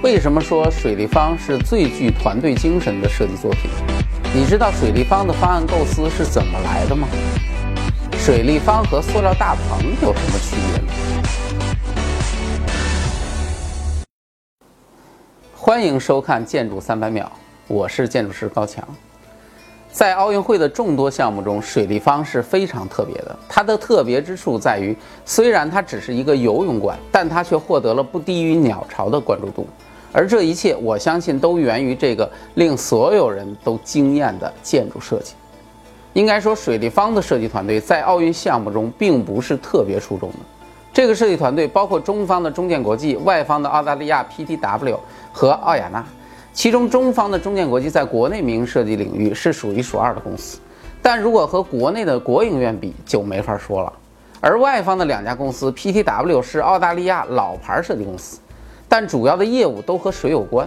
[0.00, 3.68] 为什么说水立方是最具团队精神的设计作品？
[4.32, 7.08] 你知道水立方的方案构思是怎么来的吗？
[8.16, 10.88] 水立方和塑料大棚有什么区别呢？
[15.52, 17.26] 欢迎收看《建筑三百秒》，
[17.66, 18.86] 我是建筑师高强。
[19.90, 23.36] 在奥运会的众多项目中，水立方是非常特别的。
[23.48, 29.66] 它的特别之处在于，虽然它只是一个游泳馆，但它却获得了不低于鸟巢的关注度。
[30.12, 35.34] 而这一切，我相信都源于这个令所有人都惊艳的建筑设计。
[36.14, 40.36] 应该说，水立方的设计团队在奥运项目中并不是特别出众的。
[40.92, 44.98] 这个设计团队包括中方的中建国际、外方的澳大利亚 PTW
[45.32, 46.04] 和奥雅纳。
[46.52, 50.58] 其中，中方的中建国际在国内民营设计领域是数一数二的公司，
[51.00, 53.92] 但如果和国内的国营院比，就没法说了。
[54.40, 58.40] 而外方的两家公司，PTW 是澳大利亚老牌设计公司。
[58.88, 60.66] 但主要的业务都和水有关，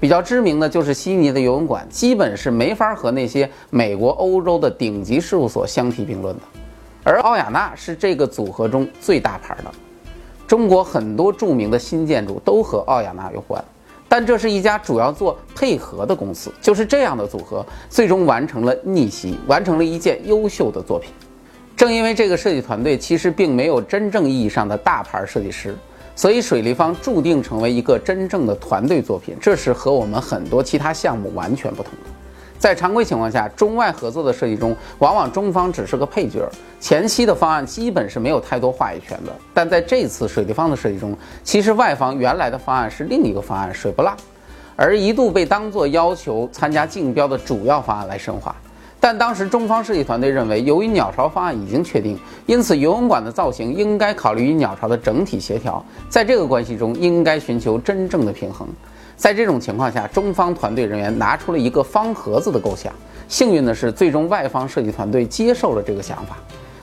[0.00, 6.42] 比较知名的就是悉尼的游泳馆，基本是没法和那些美国、欧洲的顶级事务所相提并论的。
[7.04, 9.70] 而奥雅纳是这个组合中最大牌的，
[10.46, 13.62] 中国很多著名的新建筑都和奥雅纳有关。
[14.08, 21.10] 但这是一家主要做配合的公司，就是这样的组合，最终完成了逆袭，完成了一件优秀的作品。
[21.76, 25.76] 正因为这个设计团队其实并没有真正意义上的大牌设计师。
[26.18, 32.10] 所以，水立方注定成为一个真正的团队作品，这是和我们很多其他项目完全不同的。
[32.58, 39.32] 在常规情况下，中外合作的设计中，往往中方只是个配角，前期的方案基本是没有太多话语权的。
[39.54, 44.16] 但在这次水立方的设计中，其实外方原来的方案是另一个方案水不浪，
[44.74, 48.56] 而一度被当作要求参加竞标的主要方案来深化。
[49.08, 58.68] 但当时中方设计团队认为，由于鸟巢方案已经确定，因此游泳馆的造型应该考虑与鸟巢的整体协调，在这个关系中应该寻求真正的平衡。
[59.16, 62.92] 在这种情况下，中方团队人员拿出了一个方盒子的构想。
[63.28, 66.36] 幸运的是，最终外方设计团队接受了这个想法。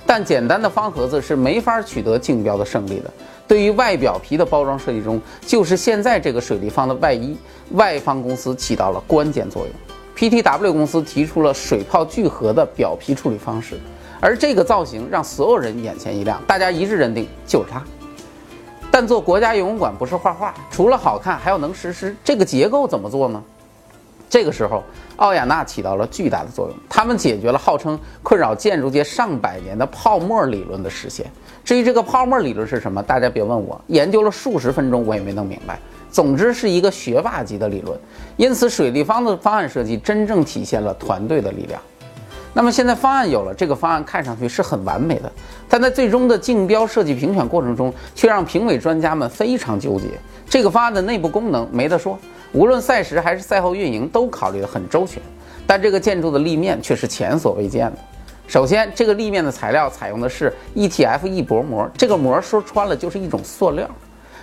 [0.03, 3.11] 但简单的方盒子是没法取得竞标的胜利的。
[3.47, 7.37] 对于外表皮的包装设计中，就是现在这个水立方的外衣，
[7.73, 9.71] 外方公司起到了关键作用。
[10.15, 13.77] PTW 公司提出了水泡聚合的表皮处理方式，
[14.21, 17.83] 而这个造型让所有人眼前一亮，大家一致认定就是它。
[18.89, 22.15] 但做国家游泳馆不是画画，除了好看，还要能实施。
[22.23, 23.43] 这个结构怎么做呢？
[24.29, 24.81] 这个时候，
[25.17, 31.29] 奥雅纳起到了巨大的作用，他们解决了号称困扰建筑界上百年的泡沫理论的实现。
[31.63, 35.77] 至于这个泡沫理论是什么，大家别问我，研究了数十分钟，我也没弄明白。
[36.15, 37.99] 总之是一个学霸级的理论，
[38.37, 41.77] 因此水立方的方案设计真正体现了团队的力量。
[42.53, 45.29] 那么现在方案有了，这个方案看上去是很完美的，
[45.67, 50.07] 但在最终的竞标设计评选过程中，却让评委专家们非常纠结。
[50.49, 52.17] 这个方案的内部功能没得说，
[52.53, 55.21] 无论赛时还是赛后运营都考虑得很周全，
[55.67, 57.97] 但这个建筑的立面却是前所未见的。
[58.47, 63.85] 首先，这个立面的材料采用的是 ETF 易薄膜，这个膜说穿了就是一种塑料。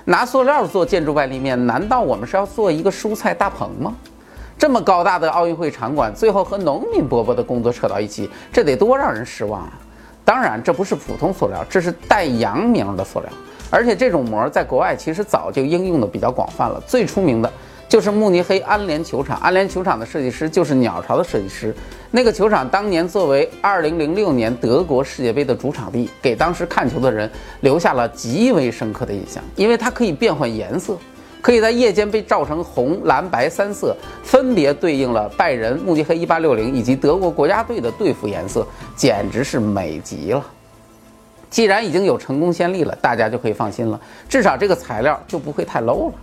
[0.05, 3.95] 拿塑料做建筑外立面，难道我们是要做一个蔬菜大棚吗？
[4.59, 9.73] 这么高大的奥运会场馆，最后和农民伯伯的工作扯到一起，这得多让人失望啊！
[10.25, 13.29] 当然，这不是普通塑料，这是带洋名的塑料，
[13.71, 17.53] 而且这种膜在国外其实早就应用的比较广泛了，最出名的。
[17.93, 21.75] 就是慕尼黑安联球场，安联球场的设计师就是鸟巢的设计师。
[22.11, 27.31] 那个球场当年作为2006年德国世界杯的主场地，给当时看球的人
[27.61, 30.97] 留下了极为深刻的印象，因为它可以变换颜色，
[31.43, 38.67] 可以在夜间被照成红、蓝、白三色，分别对应了拜仁、慕尼黑1860以及德国国家队的队服颜色，
[38.97, 40.43] 简直是美极了。
[41.51, 46.15] 既然已经有成功先例了，大家就可以放心了，至少这个材料就不会太 low 了。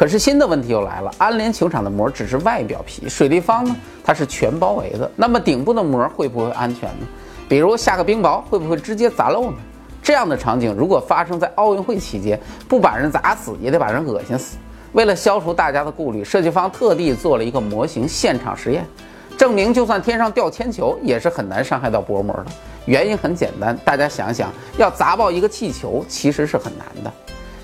[0.00, 5.10] 可是新的问题又来了，安联球场的膜只是外表皮，水立方呢，它是全包围的。
[5.14, 7.06] 那么顶部的膜会不会安全呢？
[7.50, 9.58] 比如下个冰雹，会不会直接砸漏呢？
[10.02, 14.56] 这样的场景如果发生在奥运会期间，不把人砸死也得把人恶心死。
[14.92, 18.86] 为了消除大家的顾虑，设计方特地做了一个模型现场实验，
[19.36, 22.46] 证明就算天上掉铅球，也是很难伤害到薄膜的。
[22.86, 27.12] 原因很简单，大家想想，要砸爆一个气球，其实是很难的。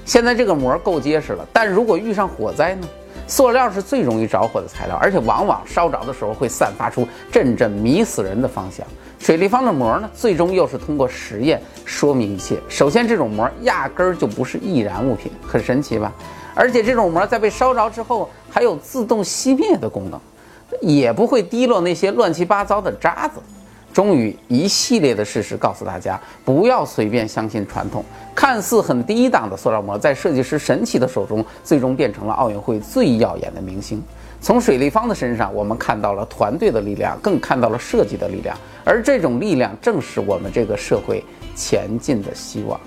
[0.07, 2.89] 现在这个膜够结实了，但如果遇上火灾呢？
[3.27, 8.87] 塑料是最容易着火的材料，而且往往烧着的时候会散发出阵阵迷死人的芳香。
[9.19, 12.57] 水立方的膜呢，最终又是通过实验说明一切。
[12.69, 16.13] 首先，这种膜压根儿就不是易燃物品，很神奇吧？
[16.55, 20.21] 而且这种膜在被烧着之后还有自动熄灭的功能，
[20.81, 23.41] 也不会滴落那些乱七八糟的渣子。
[23.97, 28.05] 终于一系列的事实告诉大家，不要随便相信传统。
[28.35, 34.03] 看似很低档的塑料膜，在设计师神奇的手中，最终变成了奥运会最耀眼的明星。
[34.39, 38.55] 从水立方的身上，我们看到了团队的力量，更看到了设计的力量，
[38.85, 42.79] 而这种力量正是我们这个社会前进的希望。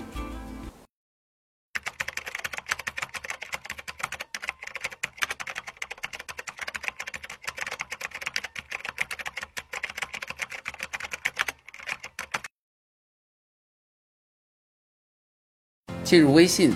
[16.10, 16.72] 进入微信，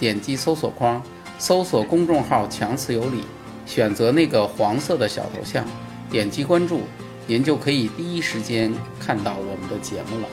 [0.00, 1.02] 点击搜索框，
[1.38, 3.22] 搜索公众号“强词有理”，
[3.66, 5.62] 选择那个黄色的小头像，
[6.10, 6.80] 点击关注，
[7.26, 10.28] 您就可以第一时间看到我们的节目了。